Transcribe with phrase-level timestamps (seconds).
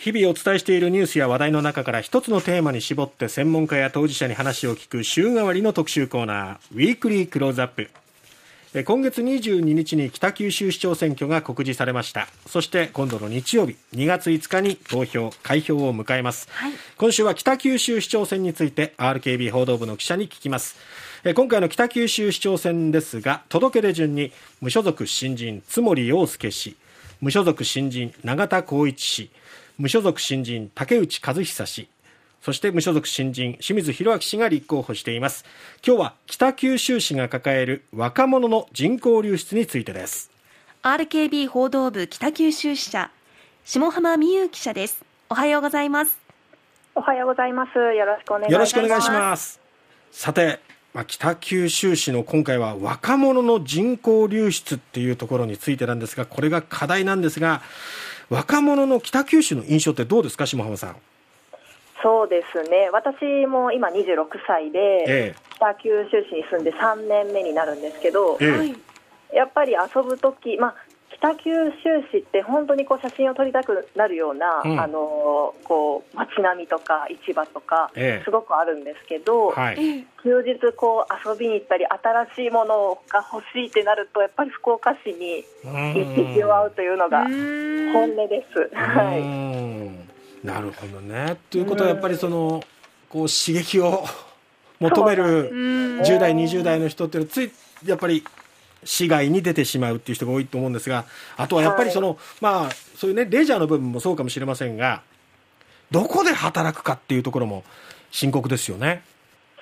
[0.00, 7.90] 日々お伝えしているニュースや話題の中から一つのテーマに絞って専門家や当事者に話を聞く週替わりの特集コーナーウィークリークローズアップ。
[8.86, 12.28] 今月22日に北九州市長選挙が告示されました。
[12.46, 20.78] そして今度の日曜日2月5日に投票開票を迎えます、はい、今週は北九州市長選について RKB 報道部の記者に聞きます。
[21.34, 24.32] 今回の北九州市長選ですが届け出順に
[24.62, 26.74] 無所属新人津森洋介氏
[27.20, 29.30] 無所属新人永田光一氏
[29.80, 31.88] 無所属新人竹内和久氏。
[32.42, 35.46] そして無所属新人清水宏明氏が立候補しています。
[35.82, 40.30] 今日は北九州市が抱える若者の人口流出についてです。
[40.82, 43.10] RKB 報道部北九州支社
[43.64, 45.02] 下浜美優記者です。
[45.30, 46.18] おはようございます。
[46.94, 47.78] おはようございます。
[47.78, 48.52] よろしくお願いします。
[48.52, 49.60] よろしくお願いします。
[50.12, 50.60] さて
[50.92, 57.62] まあ、北九州市の今回は若者の人口流出っていうところについてなんですがこれが課題なんですが
[58.30, 60.96] 若者の北九州の印象ってどうですか下浜さん？
[62.02, 62.88] そうですね。
[62.92, 68.72] 私も今26歳で、ええ、北九州市に住んで3年目になるんですけど、え、
[69.36, 70.74] やっぱり遊ぶ時、まあ、
[71.20, 77.92] 北九州市って本当にこう写真を撮りたくなるような、うん、あのこう街並みとか市場とか、
[78.24, 79.76] すごくあるんですけど、はい、
[80.22, 88.74] 休日こう遊びに行ったり新しいものが欲しいってなるとやっぱり福岡市に行ってしまうというのが本音です。
[88.74, 89.14] は
[90.42, 91.36] い、なるほどね。
[91.50, 92.62] ということはやっぱりその
[93.10, 94.04] こう刺激を
[94.80, 95.50] 求める
[96.02, 97.52] 10代20代の人っていうのはつい
[97.84, 98.24] やっぱり
[98.84, 101.04] 市外に出てしまうっていう人が多いと思うんですが、
[101.36, 105.02] あとはやっぱりその、はい、まあ、そういうね、レジャーの部分もそうかもしれませんが、
[105.90, 107.64] どこで働くかっていうところも
[108.10, 109.02] 深刻ですよね。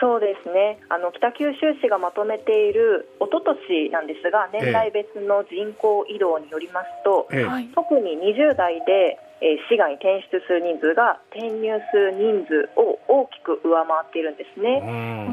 [0.00, 0.80] そうですね。
[0.88, 14.80] あの北九州市がまとめているおととしなんですが年代別の人口移動によりますと、ええ、特に20代でえ市外に転出する人数が転入する人数を大きく上回っているんですね、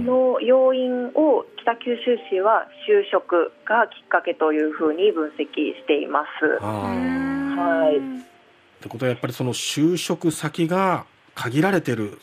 [0.05, 6.59] この要因を北九州市は就職がきっかけというふうに分析しています。
[6.59, 7.97] はい。
[7.97, 11.05] ってことはやっぱりその就職先が
[11.35, 12.19] 限られてる、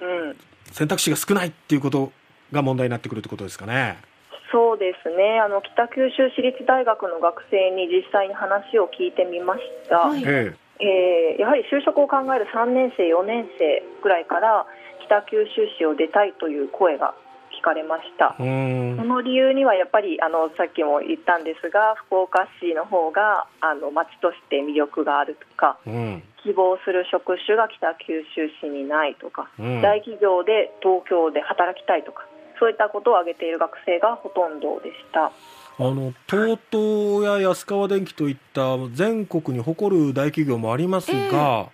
[0.00, 0.36] うん、
[0.70, 2.12] 選択肢が少ないっていうこと
[2.52, 3.98] が問題になってくるってことですかね。
[4.52, 5.40] そうですね。
[5.40, 9.98] あの北九州市立大学の学生に実際に話を聞いてみました。
[9.98, 14.66] はいえー、やはり就職を考える3年生、4年生ぐらいから
[15.04, 17.14] 北九州市を出たいという声が
[17.52, 18.34] 聞かれました。
[18.38, 32.24] その理由にはやっぱりあのさっきも言ったんですが福岡市の方があの町として魅力があるとか、うん、希望する職種が北九州市にないとか、うん、大企業で東京で働きたいとか
[32.58, 35.32] そういったことを挙げている学生がほとんどでした。
[35.80, 41.68] あの TOTO や安川電機といった全国に誇る大企業もありますが、えー、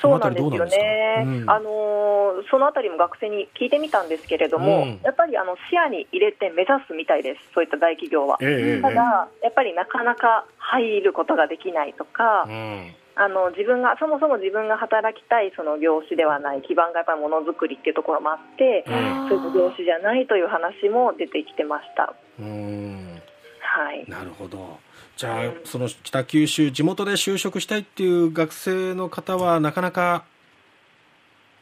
[0.00, 8.38] そうなんですよね、うん、あのそのあたりも学生に聞いてみたんですけれども、うん、やっぱりあの視野に入れて目指すみたいです、そういった大企業は。
[8.40, 22.14] えー、ただ、やっぱりなかなか入ることができないとか、うんあの自分がそもそも自分が働きたいその業種ではない基盤がやっぱりものづくりっていうところもあって、うん、そういう業種じゃないという話も出てきてました。
[22.38, 23.20] うん
[23.60, 24.78] はい、なるほど
[25.16, 30.24] じゃあ、うん、その北九州地元で就職したいっていう学生の方はなかなか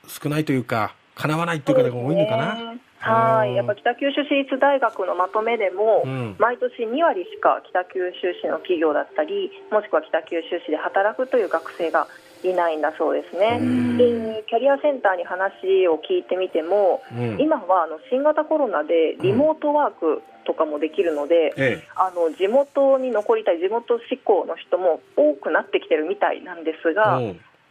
[0.06, 2.74] 少ないというかかなわないっていう方が多いのかな？
[3.00, 3.54] はい。
[3.54, 12.08] やっぱ北九州市立大学のまとめでも、うん、毎年2割しか北九州市の企業だったりもしくは北九州市で働くという学生が
[12.44, 13.58] いないんだそうですね、
[13.98, 27.20] でキャリアセンターに話を聞いてみても、うん、今はあの新型コロナでリモートワークとかもできるので、うん、あの地元に残りたい地元志向の人も多くなってきてるみたいなんですが、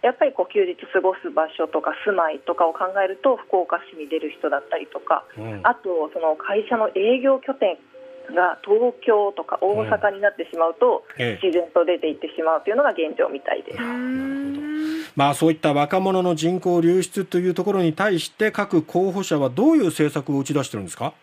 [0.07, 7.75] やっぱりこう休日過ごす場所とか住まいとかを考えると福岡市に出る人だったりとか、うん、あとその会社の営業拠点
[8.33, 13.79] が東京とか大阪になってしまうと、自然と出ていってしまうというのが現状みたいです。
[15.15, 21.13] まあ、そういった若者の人口流出というところに対して各候補者はどういう政策を打ち出しているんですか？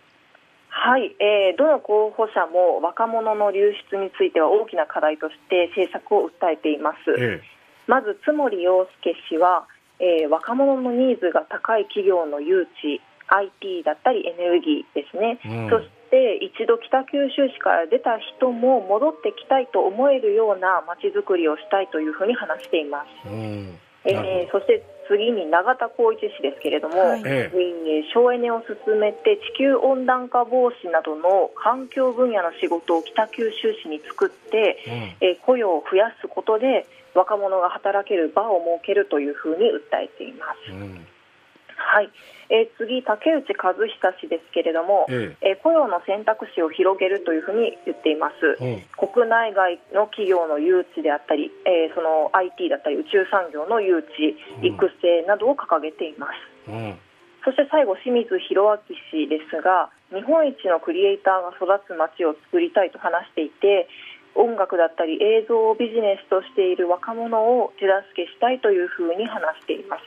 [0.70, 6.96] はい、えー、どの候補者も若者の流出については大きな課題として政策を訴えています。
[7.18, 7.53] ええ
[7.86, 9.66] まず津森洋介氏は、
[10.00, 34.78] えー、若者のニーズが高い企業の誘致 IT だったりエネルギーですね、うん、そして一度北九州市から出た人も戻ってきたいと思えるようなまちづくりをしたいというふうに話しています、うん、えー、そして次に永田光一氏ですけれども、はい、えー、省エネを進めて地球温暖化防止などの環境分野の仕事を北九州市に作って、
[35.20, 40.72] うん、えー、雇用を増やすことで若者が働ける場を設けるというふうに訴えています。
[40.72, 41.06] うん
[41.76, 42.10] はい、
[42.50, 43.86] えー、次、竹内和久
[44.20, 45.52] 氏ですけれども、ええ。
[45.54, 56.28] ー、雇用の選択肢を広げるというふうに言っています、うん、国内外の企業の誘致であったり、えー、その IT だったり宇宙産業の誘致、育成などを掲げていま
[56.66, 56.70] す。
[56.70, 56.98] うん。
[57.44, 63.88] そして最後、清水宏明氏ですが日本一のクリエイターが育つ街を作りたいと話していて
[64.34, 70.02] 音楽だったり映像をビジネスとしている若者を手助けしたいというふうに話しています。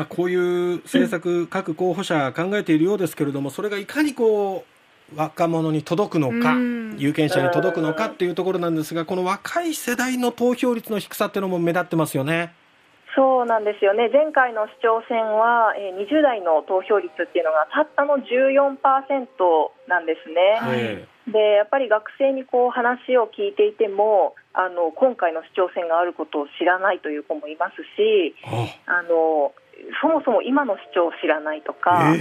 [0.00, 4.64] うんまあ、こういう政策、各候補者考えているようですけれども、それがいかにこ
[5.12, 6.54] う若者に届くのか、
[6.96, 12.54] 有権者に届くのかっていうところなんですが、この若い世代の投票率の低さっていうのも目立ってますよね。
[13.16, 18.78] そうなんですよね前回の市長選は、えー、20代の投票率っていうのがたったの14%
[19.88, 20.58] なんですね。
[20.60, 28.34] はいでやっぱり学生にこう話を聞いていてもあの今回の市長選があることを知らないという子もいますし
[28.86, 29.52] あの
[30.00, 32.14] そもそも今の市長を知らないとか、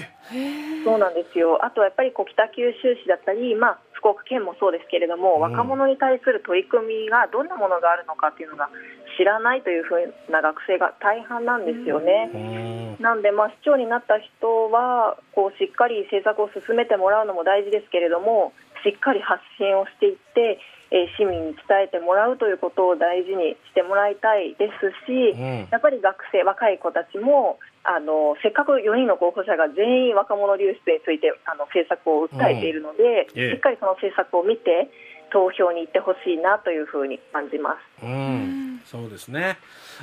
[0.84, 1.66] そうなんですよ。
[1.66, 8.70] あとはやっぱりこう北九州市だったり、まあ、福岡県もそうですけれども、うん、若者に対する取り組みがどんなものがあるのかっていうのが
[9.18, 12.32] 知らないというふうな学生が大半なんですよね。
[12.34, 12.38] う
[13.02, 18.54] ん、なんで、まあ、市長になった人はこうしっかり政策を進めてもらうのも大事ですけれども
[18.84, 20.60] しっかり発信をしていって
[20.92, 34.90] え市民に伝えてもらうということを大事にしてもらいたいですし、うん、やっぱり学生、若い子たちもあのせっかく4人の候補者が全員若者流出についてあの政策を訴えているので、うん、しっかりその政策を見て
[35.32, 38.04] 投票に行ってほしいなというふうに感じます。
[38.04, 39.58] うん、そうですね。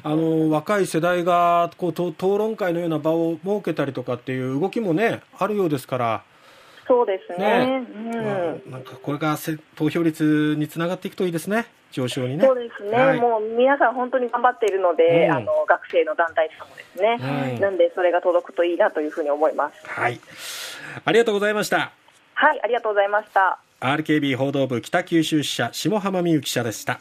[0.04, 6.22] あの若い世代がこう討論会のような場を設けたりとかっていう動きもねあるようですから。
[6.88, 7.66] そうですね。
[7.66, 7.86] ね
[8.64, 9.36] うん、なんかこれが
[9.74, 11.66] 投票率につながっていくといいですね。
[11.92, 12.44] 上昇にね。
[12.44, 12.96] そうですね。
[12.96, 17.18] はい、もう皆さん本当に頑張っているので、うん、あの学生の団体さんもですね、
[17.54, 19.74] うん、なんでそれが届くといいなというふうに思います。
[19.86, 20.20] はい。
[21.04, 21.92] ありがとうございました。
[22.34, 23.58] はい、ありがとうございました。
[23.80, 27.00] RKB 報道部北九州支社下浜美優記者でした。